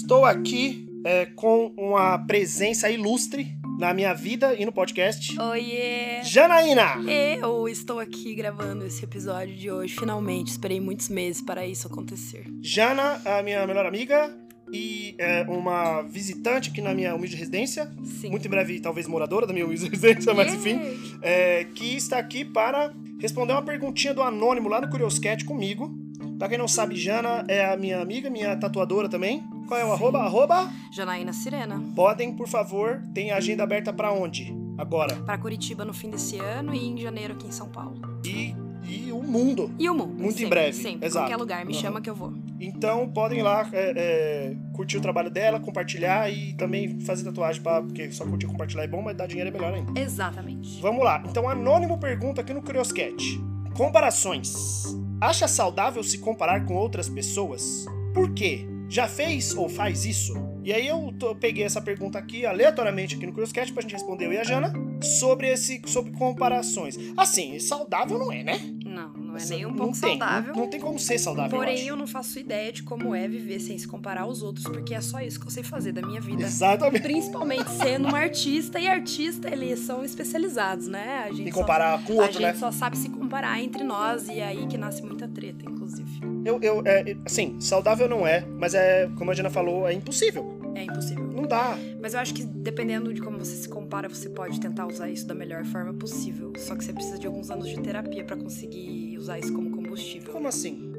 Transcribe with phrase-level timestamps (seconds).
[0.00, 3.46] Estou aqui é, com uma presença ilustre
[3.78, 5.38] na minha vida e no podcast.
[5.38, 6.24] Oiê!
[6.24, 6.96] Janaína!
[7.06, 10.48] Eu estou aqui gravando esse episódio de hoje, finalmente.
[10.48, 12.46] Esperei muitos meses para isso acontecer.
[12.62, 14.34] Jana, a minha melhor amiga
[14.72, 17.92] e é, uma visitante aqui na minha humilde residência.
[18.02, 18.30] Sim.
[18.30, 20.80] Muito em breve, talvez moradora da minha humilde residência, mas enfim.
[21.20, 22.90] É, que está aqui para
[23.20, 25.94] responder uma perguntinha do Anônimo lá no Curioscat comigo.
[26.38, 29.44] Pra quem não sabe, Jana é a minha amiga, minha tatuadora também.
[29.70, 29.92] Qual é o Sim.
[29.92, 30.18] arroba?
[30.18, 30.72] Arroba?
[30.90, 31.80] Janaína Sirena.
[31.94, 34.52] Podem, por favor, tem a agenda aberta pra onde?
[34.76, 35.14] Agora.
[35.22, 38.00] Para Curitiba no fim desse ano e em janeiro aqui em São Paulo.
[38.26, 38.52] E,
[38.84, 39.70] e o mundo.
[39.78, 40.12] E o mundo.
[40.12, 41.24] Muito em sempre, breve, Sempre, exato.
[41.26, 41.64] qualquer lugar.
[41.64, 41.78] Me Uhum.
[41.80, 42.32] chama que eu vou.
[42.58, 47.62] Então podem ir lá é, é, curtir o trabalho dela, compartilhar e também fazer tatuagem,
[47.62, 50.00] pra, porque só curtir e compartilhar é bom, mas dar dinheiro é melhor ainda.
[50.00, 50.80] Exatamente.
[50.82, 51.22] Vamos lá.
[51.28, 53.40] Então, Anônimo pergunta aqui no Curioscat.
[53.76, 54.84] Comparações.
[55.20, 57.86] Acha saudável se comparar com outras pessoas?
[58.12, 58.66] Por quê?
[58.90, 60.34] Já fez ou faz isso?
[60.64, 64.26] E aí eu tô- peguei essa pergunta aqui aleatoriamente aqui no Curioscat pra gente responder
[64.26, 66.98] eu e a Jana sobre esse sobre comparações.
[67.16, 68.60] Assim, saudável não é, né?
[68.84, 70.52] Não, não é Essa- nem um não pouco tem, saudável.
[70.54, 73.26] Não, não tem como ser saudável, Porém, eu eu não faço ideia de como é
[73.28, 76.02] viver sem se comparar aos outros, porque é só isso que eu sei fazer da
[76.02, 76.42] minha vida.
[76.42, 77.02] Exatamente.
[77.02, 81.24] Principalmente sendo um artista, e artista, eles são especializados, né?
[81.26, 82.54] A gente E só- comparar com o a outro, gente né?
[82.54, 86.20] só sabe se comparar entre nós, e é aí que nasce muita treta, inclusive.
[86.44, 90.58] Eu, eu, é, assim, saudável não é, mas é, como a Jana falou, é impossível.
[90.74, 91.26] É impossível.
[91.26, 91.76] Não dá.
[92.00, 95.26] Mas eu acho que dependendo de como você se compara, você pode tentar usar isso
[95.26, 96.52] da melhor forma possível.
[96.56, 100.32] Só que você precisa de alguns anos de terapia pra conseguir usar isso como combustível.
[100.32, 100.92] Como assim?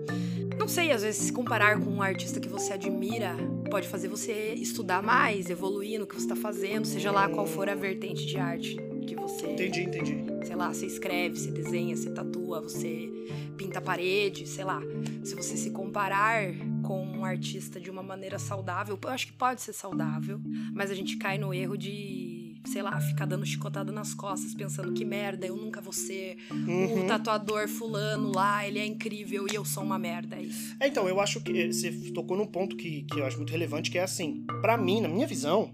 [0.60, 3.36] Não sei, às vezes se comparar com um artista que você admira
[3.70, 7.70] pode fazer você estudar mais, evoluir no que você tá fazendo, seja lá qual for
[7.70, 9.52] a vertente de arte que você.
[9.52, 10.46] Entendi, entendi.
[10.46, 13.10] Sei lá, você escreve, você desenha, você tatua, você
[13.58, 14.82] pinta a parede, sei lá.
[15.24, 16.44] Se você se comparar
[16.84, 20.40] com um artista de uma maneira saudável, eu acho que pode ser saudável,
[20.74, 24.94] mas a gente cai no erro de, sei lá, ficar dando chicotada nas costas, pensando
[24.94, 27.04] que merda, eu nunca vou ser Uhum.
[27.04, 30.76] o tatuador fulano lá, ele é incrível e eu sou uma merda, é isso.
[30.80, 33.92] É, então, eu acho que você tocou num ponto que, que eu acho muito relevante,
[33.92, 35.72] que é assim, Pra mim, na minha visão,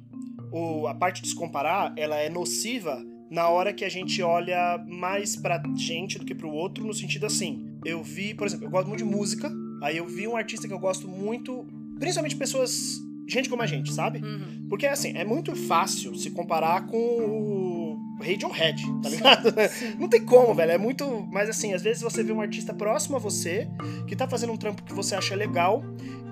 [0.51, 4.83] o, a parte de se comparar, ela é nociva na hora que a gente olha
[4.88, 8.71] mais pra gente do que pro outro, no sentido assim, eu vi, por exemplo, eu
[8.71, 9.51] gosto muito de música,
[9.81, 11.66] aí eu vi um artista que eu gosto muito,
[11.99, 14.19] principalmente pessoas, gente como a gente, sabe?
[14.19, 14.67] Uhum.
[14.69, 19.53] Porque, assim, é muito fácil se comparar com o Radiohead, tá ligado?
[19.99, 20.71] Não tem como, velho.
[20.71, 21.27] É muito.
[21.31, 23.67] Mas, assim, às vezes você vê um artista próximo a você
[24.07, 25.83] que tá fazendo um trampo que você acha legal.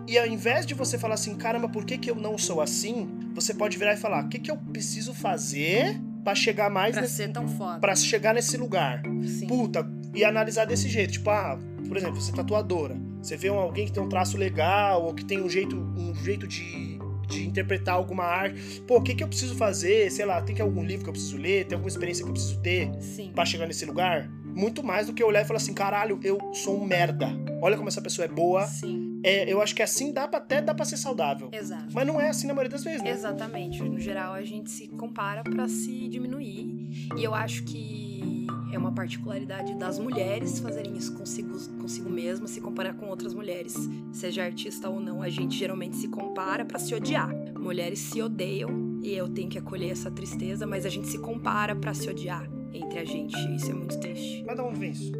[0.07, 3.07] E ao invés de você falar assim, caramba, por que, que eu não sou assim?
[3.33, 7.03] Você pode virar e falar, o que, que eu preciso fazer pra chegar mais Pra
[7.03, 7.13] nesse.
[7.13, 7.79] ser tão foda.
[7.79, 9.01] Pra chegar nesse lugar.
[9.25, 9.47] Sim.
[9.47, 11.13] Puta, e analisar desse jeito.
[11.13, 12.97] Tipo, ah, por exemplo, você é tatuadora.
[13.21, 16.13] Você vê um- alguém que tem um traço legal, ou que tem um jeito, um
[16.15, 18.81] jeito de, de interpretar alguma arte.
[18.87, 20.11] Pô, o que, que eu preciso fazer?
[20.11, 21.65] Sei lá, tem que algum livro que eu preciso ler?
[21.65, 23.31] Tem alguma experiência que eu preciso ter Sim.
[23.33, 24.27] pra chegar nesse lugar?
[24.43, 27.27] Muito mais do que olhar e falar assim, caralho, eu sou um merda.
[27.61, 28.65] Olha como essa pessoa é boa.
[28.67, 29.14] Sim.
[29.25, 31.49] É, eu acho que assim dá pra, até dá pra ser saudável.
[31.51, 31.87] Exato.
[31.91, 33.09] Mas não é assim na maioria das vezes, né?
[33.09, 33.81] Exatamente.
[33.81, 37.09] No geral, a gente se compara pra se diminuir.
[37.17, 42.61] E eu acho que é uma particularidade das mulheres fazerem isso consigo, consigo mesma, se
[42.61, 43.75] comparar com outras mulheres.
[44.11, 47.33] Seja artista ou não, a gente geralmente se compara pra se odiar.
[47.57, 51.75] Mulheres se odeiam e eu tenho que acolher essa tristeza, mas a gente se compara
[51.75, 53.35] pra se odiar entre a gente.
[53.55, 54.43] Isso é muito triste.
[54.45, 55.11] Mas onde vem isso?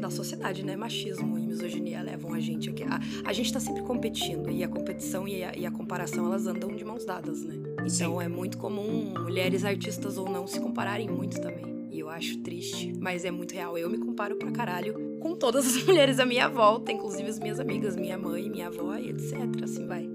[0.00, 0.76] Da sociedade, né?
[0.76, 2.82] Machismo e misoginia levam a gente aqui.
[2.84, 6.46] A, a gente tá sempre competindo e a competição e a, e a comparação elas
[6.46, 7.54] andam de mãos dadas, né?
[7.86, 8.24] Então Sim.
[8.24, 11.88] é muito comum mulheres artistas ou não se compararem muito também.
[11.90, 13.76] E eu acho triste, mas é muito real.
[13.76, 17.60] Eu me comparo pra caralho com todas as mulheres à minha volta, inclusive as minhas
[17.60, 19.34] amigas, minha mãe, minha avó e etc.
[19.62, 20.08] Assim vai.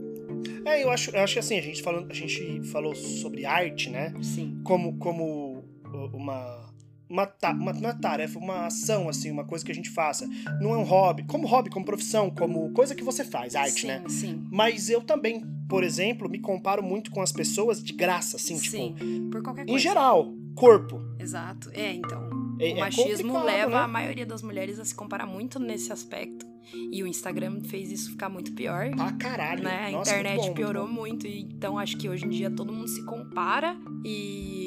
[0.66, 3.90] É, eu acho, eu acho que assim, a gente, falando, a gente falou sobre arte,
[3.90, 4.13] né?
[4.22, 4.59] Sim.
[4.63, 5.63] como, como
[6.12, 6.74] uma,
[7.09, 10.27] uma, ta- uma, não é tarefa, uma ação, assim, uma coisa que a gente faça.
[10.59, 13.88] Não é um hobby, como hobby, como profissão, como coisa que você faz, arte, sim,
[13.88, 14.03] né?
[14.07, 14.47] Sim.
[14.51, 18.94] Mas eu também, por exemplo, me comparo muito com as pessoas de graça, assim, Sim.
[18.97, 19.80] tipo, Por qualquer em coisa.
[19.83, 21.00] geral, corpo.
[21.19, 21.69] Exato.
[21.74, 22.30] É, então.
[22.59, 23.77] É, o é machismo complicado, leva né?
[23.80, 26.45] a maioria das mulheres a se comparar muito nesse aspecto.
[26.91, 28.89] E o Instagram fez isso ficar muito pior.
[28.95, 29.63] Pra caralho.
[29.63, 29.88] né?
[29.88, 30.95] A Nossa, internet muito bom, piorou muito
[31.25, 34.64] muito, então acho que hoje em dia todo mundo se compara e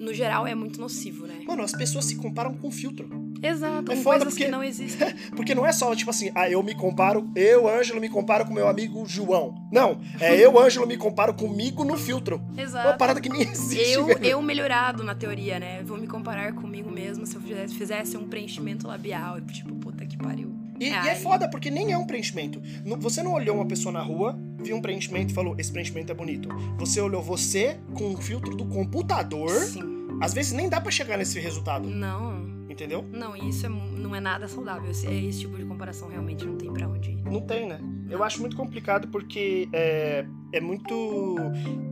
[0.00, 1.34] no geral é muito nocivo, né?
[1.46, 3.08] Mano, as pessoas se comparam com filtro.
[3.42, 5.14] Exato, É com foda coisas porque- que não existem.
[5.34, 8.52] Porque não é só, tipo assim, ah, eu me comparo, eu, Ângelo, me comparo com
[8.52, 9.54] meu amigo João.
[9.72, 12.36] Não, é eu, Ângelo, me comparo comigo no filtro.
[12.50, 12.98] É uma Exato.
[12.98, 14.24] parada que nem existe, Eu, velho.
[14.26, 15.82] eu melhorado na teoria, né?
[15.82, 19.40] Vou me comparar comigo mesmo se eu fizesse, um preenchimento labial.
[19.40, 20.52] Tipo, puta que pariu.
[20.80, 22.60] E, e é foda, porque nem é um preenchimento.
[22.98, 26.14] Você não olhou uma pessoa na rua, viu um preenchimento e falou: esse preenchimento é
[26.14, 26.48] bonito.
[26.78, 29.50] Você olhou você com um filtro do computador.
[29.50, 30.08] Sim.
[30.20, 31.88] Às vezes nem dá para chegar nesse resultado.
[31.88, 32.48] Não.
[32.70, 33.04] Entendeu?
[33.12, 34.90] Não, e isso é, não é nada saudável.
[34.90, 37.22] Esse, esse tipo de comparação realmente não tem para onde ir.
[37.24, 37.80] Não tem, né?
[38.08, 41.36] Eu acho muito complicado porque é, é muito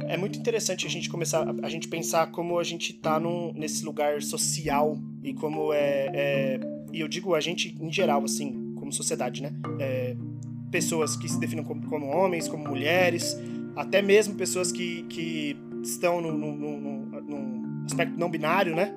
[0.07, 3.85] é muito interessante a gente começar a gente pensar como a gente tá num, nesse
[3.85, 6.61] lugar social e como é, é
[6.93, 8.58] e eu digo a gente em geral assim
[8.89, 9.53] como sociedade, né?
[9.79, 10.17] É,
[10.71, 13.39] pessoas que se definem como, como, homens, como mulheres,
[13.77, 18.95] até mesmo pessoas que, que estão no aspecto não binário, né?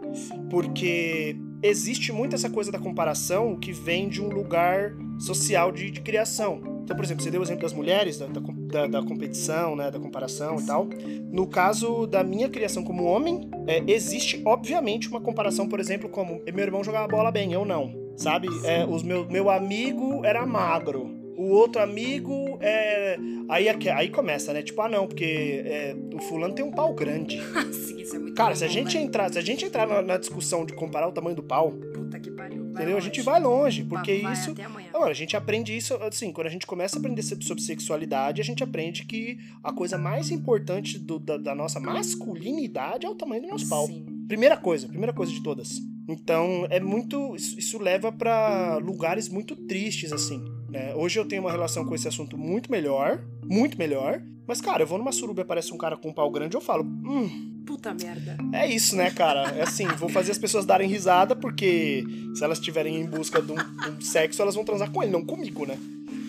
[0.49, 6.01] Porque existe muito essa coisa da comparação que vem de um lugar social de, de
[6.01, 6.61] criação.
[6.83, 9.99] Então, por exemplo, você deu o exemplo das mulheres, da, da, da competição, né, da
[9.99, 10.89] comparação e tal.
[11.31, 16.41] No caso da minha criação como homem, é, existe, obviamente, uma comparação, por exemplo, como
[16.51, 18.00] meu irmão jogava bola bem, eu não.
[18.21, 18.47] Sabe?
[18.63, 21.21] É, os meu, meu amigo era magro.
[21.35, 23.17] O outro amigo é.
[23.49, 24.61] Aí, aí começa, né?
[24.61, 27.41] Tipo, ah, não, porque é, o fulano tem um pau grande.
[27.73, 29.03] Sim, isso é muito Cara, bom, se a gente né?
[29.03, 31.71] entrar, se a gente entrar na, na, discussão de comparar o tamanho do pau.
[31.71, 32.67] Puta que pariu.
[32.67, 32.95] Entendeu?
[32.95, 34.51] A gente vai longe, porque vai isso.
[34.51, 34.89] Até amanhã.
[34.93, 38.43] Agora, a gente aprende isso, assim, quando a gente começa a aprender sobre sexualidade, a
[38.43, 43.41] gente aprende que a coisa mais importante do, da, da, nossa masculinidade é o tamanho
[43.41, 43.87] do nosso pau.
[43.87, 44.05] Sim.
[44.27, 45.81] Primeira coisa, primeira coisa de todas.
[46.11, 47.35] Então, é muito.
[47.35, 50.43] Isso, leva para lugares muito tristes, assim.
[50.69, 50.93] Né?
[50.95, 54.21] Hoje eu tenho uma relação com esse assunto muito melhor, muito melhor.
[54.47, 56.61] Mas, cara, eu vou numa suruba e aparece um cara com um pau grande, eu
[56.61, 57.63] falo, hum.
[57.65, 58.37] Puta merda.
[58.51, 59.51] É isso, né, cara?
[59.51, 62.03] É assim, vou fazer as pessoas darem risada, porque
[62.35, 65.23] se elas estiverem em busca de um, um, sexo, elas vão transar com ele, não
[65.23, 65.77] comigo, né?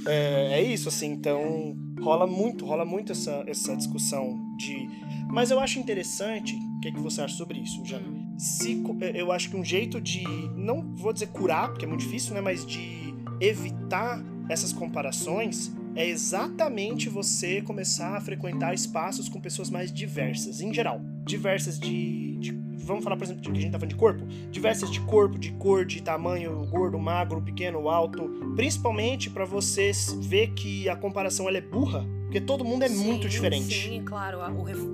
[0.06, 4.88] É, é isso, assim, então rola muito, rola muito essa, essa discussão de.
[5.28, 7.98] Mas eu acho interessante, o que, é que você acha sobre isso, já?
[8.38, 8.82] Se,
[9.14, 10.24] eu acho que um jeito de,
[10.56, 16.08] não vou dizer curar, porque é muito difícil, né, mas de evitar essas comparações é
[16.08, 21.00] exatamente você começar a frequentar espaços com pessoas mais diversas, em geral.
[21.24, 22.36] Diversas de.
[22.38, 22.52] de
[22.84, 24.26] vamos falar, por exemplo, de que a gente tá falando de corpo?
[24.50, 28.28] Diversas de corpo, de cor, de tamanho, gordo, magro, pequeno, alto.
[28.56, 33.04] Principalmente para você ver que a comparação ela é burra porque todo mundo é sim,
[33.04, 33.90] muito diferente.
[33.90, 34.38] Sim, claro.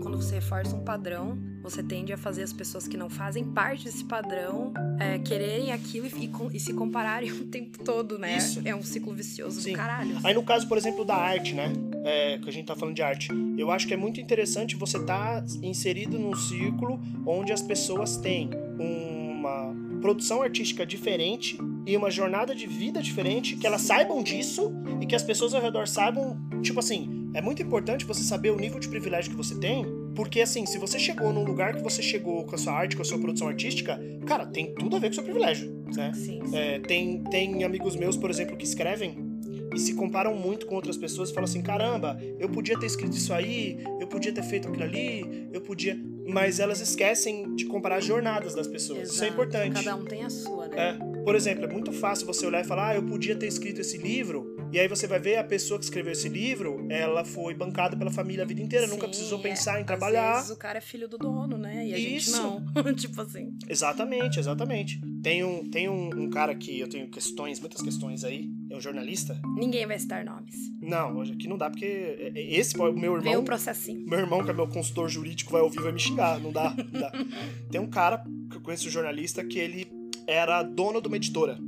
[0.02, 3.84] Quando você reforça um padrão, você tende a fazer as pessoas que não fazem parte
[3.84, 8.38] desse padrão é, quererem aquilo e, e, se compararem o tempo todo, né?
[8.38, 8.60] Isso.
[8.64, 9.70] É um ciclo vicioso Sim.
[9.70, 10.18] do caralho.
[10.24, 11.72] Aí no caso, por exemplo, da arte, né?
[12.04, 13.28] É, que a gente tá falando de arte.
[13.56, 18.16] Eu acho que é muito interessante você estar tá inserido num círculo onde as pessoas
[18.16, 18.50] têm
[18.80, 21.56] uma produção artística diferente
[21.86, 25.62] e uma jornada de vida diferente, que elas saibam disso e que as pessoas ao
[25.62, 29.54] redor saibam, tipo assim, é muito importante você saber o nível de privilégio que você
[29.54, 29.84] tem,
[30.14, 33.02] porque assim, se você chegou num lugar que você chegou com a sua arte, com
[33.02, 36.12] a sua produção artística, cara, tem tudo a ver com o seu privilégio, né?
[36.14, 36.56] Sim, sim.
[36.56, 39.28] É, tem, tem amigos meus, por exemplo, que escrevem
[39.74, 43.16] e se comparam muito com outras pessoas e falam assim: caramba, eu podia ter escrito
[43.16, 45.98] isso aí, eu podia ter feito aquilo ali, eu podia.
[46.26, 49.00] Mas elas esquecem de comparar as jornadas das pessoas.
[49.00, 49.14] Exato.
[49.14, 49.84] Isso é importante.
[49.84, 50.76] Cada um tem a sua, né?
[50.76, 51.22] É.
[51.22, 53.98] Por exemplo, é muito fácil você olhar e falar: ah, eu podia ter escrito esse
[53.98, 57.96] livro e aí você vai ver a pessoa que escreveu esse livro, ela foi bancada
[57.96, 60.32] pela família a vida inteira, Sim, nunca precisou pensar é, em trabalhar.
[60.32, 61.86] Às vezes o cara é filho do dono, né?
[61.86, 62.30] E a Isso.
[62.30, 62.64] gente não.
[62.94, 63.56] tipo assim.
[63.68, 65.00] Exatamente, exatamente.
[65.22, 68.80] Tem, um, tem um, um, cara que eu tenho questões, muitas questões aí, é um
[68.80, 69.40] jornalista.
[69.56, 70.54] Ninguém vai citar nomes.
[70.80, 73.40] Não, hoje aqui não dá, porque esse, o meu irmão.
[73.40, 74.06] O processinho.
[74.06, 76.38] Meu irmão, que é meu consultor jurídico, vai ouvir vai me xingar.
[76.40, 77.12] Não dá, não dá.
[77.70, 79.86] tem um cara que eu conheço, um jornalista, que ele
[80.26, 81.58] era dono de uma editora.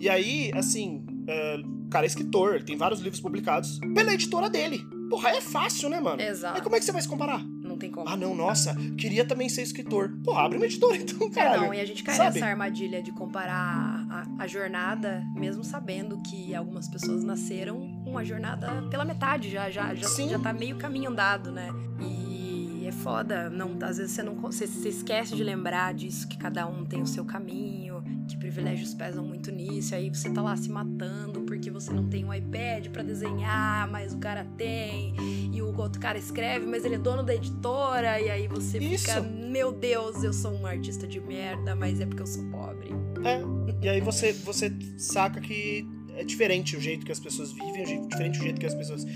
[0.00, 4.84] E aí, assim, uh, cara é escritor, ele tem vários livros publicados pela editora dele.
[5.08, 6.20] Porra, é fácil, né, mano?
[6.20, 6.56] Exato.
[6.56, 7.40] Aí como é que você vai se comparar?
[7.44, 8.08] Não tem como.
[8.08, 10.12] Ah, não, nossa, queria também ser escritor.
[10.24, 11.54] Porra, abre uma editora então, cara.
[11.54, 12.34] É, não, e a gente cai sabe?
[12.34, 18.24] nessa armadilha de comparar a, a, jornada, mesmo sabendo que algumas pessoas nasceram com a
[18.24, 21.68] jornada pela metade, já, já, já, já tá meio caminho andado, né?
[22.00, 26.36] E é foda, não, às vezes você não você, você esquece de lembrar disso, que
[26.36, 30.56] cada um tem o seu caminho, que privilégios pesam muito nisso, aí você tá lá
[30.56, 31.33] se matando
[31.64, 35.14] porque você não tem um iPad para desenhar, mas o cara tem,
[35.50, 39.06] e o outro cara escreve, mas ele é dono da editora, e aí você Isso.
[39.06, 42.90] fica, meu Deus, eu sou um artista de merda, mas é porque eu sou pobre.
[43.24, 43.40] É,
[43.82, 48.06] e aí você, você saca que é diferente o jeito que as pessoas vivem, é
[48.08, 49.06] diferente o jeito que as pessoas.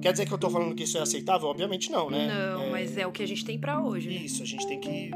[0.00, 1.46] Quer dizer que eu tô falando que isso é aceitável?
[1.46, 2.26] Obviamente não, né?
[2.26, 2.70] Não, é...
[2.70, 4.08] mas é o que a gente tem para hoje.
[4.08, 4.16] Né?
[4.16, 5.10] Isso, a gente tem que.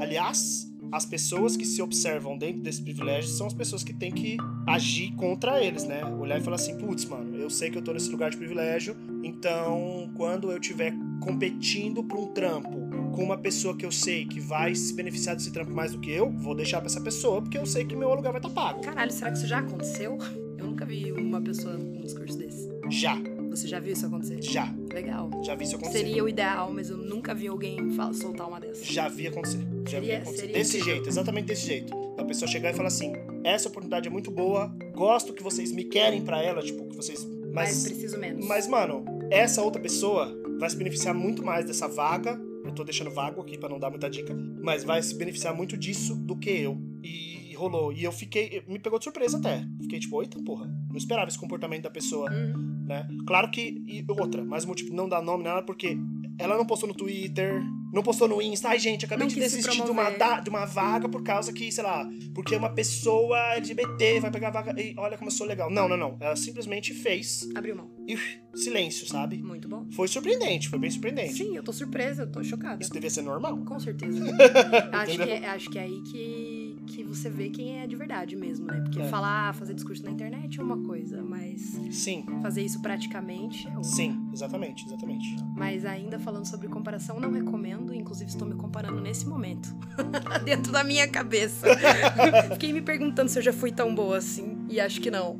[0.00, 4.36] Aliás, as pessoas que se observam dentro desse privilégio são as pessoas que têm que
[4.64, 6.04] agir contra eles, né?
[6.04, 8.96] Olhar e falar assim, putz, mano, eu sei que eu tô nesse lugar de privilégio,
[9.24, 12.70] então quando eu tiver competindo por um trampo
[13.12, 16.12] com uma pessoa que eu sei que vai se beneficiar desse trampo mais do que
[16.12, 18.54] eu, vou deixar pra essa pessoa, porque eu sei que meu aluguel vai estar tá
[18.54, 18.80] pago.
[18.80, 20.16] Caralho, será que isso já aconteceu?
[20.56, 22.68] Eu nunca vi uma pessoa num discurso desse.
[22.88, 23.16] Já,
[23.54, 24.42] Você já viu isso acontecer?
[24.42, 24.74] já.
[24.92, 25.30] Legal.
[25.44, 25.98] Já vi isso acontecer.
[25.98, 27.78] Seria o ideal, mas eu nunca vi alguém
[28.12, 28.86] soltar uma dessas.
[28.86, 29.58] Já vi acontecer.
[29.88, 30.40] Já vi Seria- acontecer.
[30.40, 30.94] seria Desse incrível.
[30.94, 31.94] jeito, exatamente desse jeito.
[32.16, 33.12] Da pessoa chegar e falar assim:
[33.44, 37.24] essa oportunidade é muito boa, gosto que vocês me querem pra ela, tipo, que vocês.
[37.52, 38.46] Mas Mas, preciso menos.
[38.46, 42.40] mas, mano, essa outra pessoa vai se beneficiar muito mais dessa vaga.
[42.64, 45.76] Eu tô deixando vago aqui pra não dar muita dica, mas vai se beneficiar muito
[45.76, 46.80] disso do que eu.
[47.02, 47.92] E rolou.
[47.92, 48.62] E eu fiquei.
[48.66, 49.64] Me pegou de surpresa até.
[49.82, 50.66] Fiquei tipo, eita porra.
[50.88, 52.73] Não esperava esse comportamento da pessoa Uhum.
[52.84, 53.06] Né?
[53.26, 53.82] Claro que.
[53.86, 55.96] E outra, mas o motivo de não dar nome nela porque
[56.38, 57.62] ela não postou no Twitter,
[57.92, 58.68] não postou no Insta.
[58.70, 61.70] Ai, gente, acabei Não de desistir de uma, da- de uma vaga por causa que,
[61.70, 64.80] sei lá, porque uma pessoa LGBT vai pegar a vaga.
[64.80, 65.70] E olha como eu sou legal.
[65.70, 66.16] Não, não, não.
[66.20, 67.88] Ela simplesmente fez Abriu mão.
[68.08, 68.16] e
[68.58, 69.36] silêncio, sabe?
[69.42, 69.86] Muito bom.
[69.92, 71.34] Foi surpreendente, foi bem surpreendente.
[71.34, 72.82] Sim, eu tô surpresa, eu tô chocada.
[72.82, 73.56] Isso devia ser normal.
[73.64, 74.20] Com certeza.
[74.92, 78.36] acho, que é, acho que é aí que, que você vê quem é de verdade
[78.36, 78.80] mesmo, né?
[78.80, 79.08] Porque É.
[79.08, 83.84] falar, fazer discurso na internet é uma coisa, mas Sim, fazer isso praticamente é outra.
[83.84, 85.36] sim, exatamente, exatamente.
[85.56, 87.94] Mas ainda falando sobre comparação, não recomendo.
[87.94, 89.74] Inclusive, estou me comparando nesse momento.
[90.44, 91.66] Dentro da minha cabeça.
[92.52, 94.58] Fiquei me perguntando se eu já fui tão boa assim.
[94.68, 95.38] E acho que não.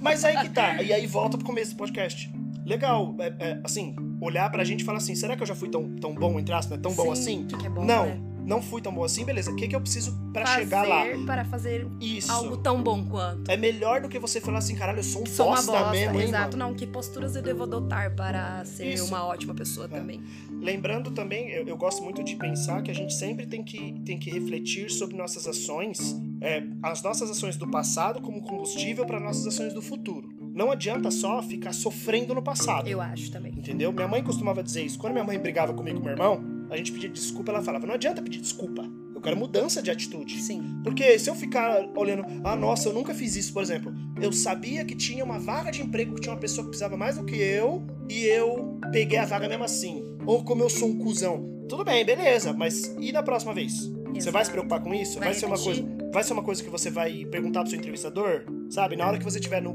[0.00, 0.82] Mas aí que tá.
[0.82, 2.30] E aí volta pro começo do podcast.
[2.64, 5.68] Legal, é, é, assim, olhar pra gente e falar assim: será que eu já fui
[5.68, 6.82] tão, tão bom, entre aspas, né?
[6.82, 7.42] Tão bom Sim, assim?
[7.42, 8.20] o que que é bom, não, né?
[8.44, 9.50] Não fui tão bom assim, beleza.
[9.50, 11.04] O que, que eu preciso pra Fazer chegar lá?
[11.26, 12.30] para fazer Isso.
[12.30, 13.50] algo tão bom quanto.
[13.50, 15.90] É melhor do que você falar assim, caralho, eu sou um Sou uma bosta, bosta,
[15.90, 16.56] mesmo, hein, exato.
[16.56, 16.70] mano?
[16.70, 19.06] Não, que posturas eu devo adotar para ser Isso.
[19.06, 20.20] uma ótima pessoa também.
[20.60, 24.18] Lembrando também, eu, eu gosto muito de pensar que a gente sempre tem que, tem
[24.18, 29.46] que refletir sobre nossas ações, é, as nossas ações do passado como combustível para nossas
[29.46, 30.28] ações do futuro.
[30.54, 32.86] Não adianta só ficar sofrendo no passado.
[32.88, 33.52] Eu acho também.
[33.52, 33.90] Entendeu?
[33.92, 34.98] Minha mãe costumava dizer isso.
[34.98, 37.86] Quando minha mãe brigava comigo e com meu irmão, a gente pedia desculpa, ela falava:
[37.86, 38.88] não adianta pedir desculpa.
[39.14, 40.40] Eu quero mudança de atitude.
[40.42, 40.80] Sim.
[40.82, 43.92] Porque se eu ficar olhando, ah, nossa, eu nunca fiz isso, por exemplo.
[44.20, 47.16] Eu sabia que tinha uma vaga de emprego que tinha uma pessoa que precisava mais
[47.16, 50.02] do que eu, e eu peguei a vaga mesmo assim.
[50.26, 51.52] Ou como eu sou um cuzão.
[51.68, 53.90] Tudo bem, beleza, mas e da próxima vez?
[54.20, 54.50] Você vai se Exato.
[54.50, 55.18] preocupar com isso?
[55.18, 57.78] Vai, Vai ser uma coisa, vai ser uma coisa que você vai perguntar pro seu
[57.78, 58.96] entrevistador, sabe?
[58.96, 59.74] Na hora que você tiver no,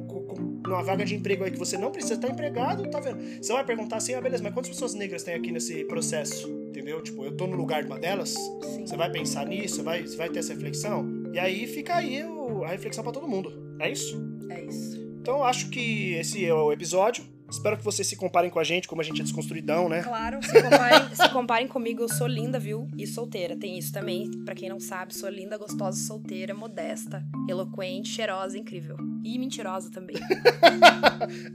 [0.67, 3.17] numa vaga de emprego aí que você não precisa estar empregado, tá vendo?
[3.41, 6.47] Você vai perguntar assim, ah, beleza, mas quantas pessoas negras tem aqui nesse processo?
[6.87, 7.03] Entendeu?
[7.03, 8.33] Tipo, eu tô no lugar de uma delas?
[8.33, 8.87] Sim.
[8.87, 9.75] Você vai pensar nisso?
[9.75, 11.05] Você vai, você vai ter essa reflexão?
[11.33, 13.51] E aí fica aí o- a reflexão pra todo mundo.
[13.81, 14.17] É isso?
[14.49, 14.95] É isso.
[15.19, 17.25] Então eu acho que esse é o episódio.
[17.49, 20.03] Espero que vocês se comparem com a gente, como a gente é desconstruidão, né?
[20.03, 22.89] Claro, se comparem, se comparem comigo, eu sou linda, viu?
[22.97, 23.55] E solteira.
[23.55, 24.29] Tem isso também.
[24.43, 28.97] Pra quem não sabe, sou linda, gostosa, solteira, modesta, eloquente, cheirosa, incrível.
[29.23, 30.17] E mentirosa também.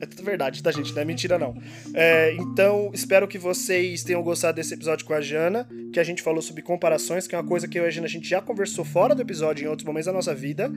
[0.01, 0.93] É tudo verdade, tá, gente?
[0.93, 1.55] Não é mentira, não.
[1.95, 6.21] É, então, espero que vocês tenham gostado desse episódio com a Jana, que a gente
[6.21, 8.43] falou sobre comparações, que é uma coisa que eu e a Jana a gente já
[8.43, 10.71] conversou fora do episódio em outros momentos da nossa vida.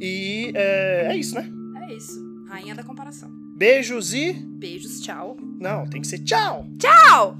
[0.00, 1.50] E é, é isso, né?
[1.88, 2.20] É isso.
[2.48, 3.39] Rainha da comparação.
[3.60, 4.32] Beijos e.
[4.32, 5.36] Beijos, tchau.
[5.60, 6.66] Não, tem que ser tchau!
[6.78, 7.36] Tchau!